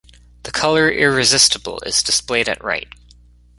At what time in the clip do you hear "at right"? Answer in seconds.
2.49-2.87